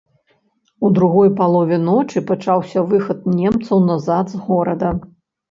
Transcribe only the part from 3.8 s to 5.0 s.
назад з горада.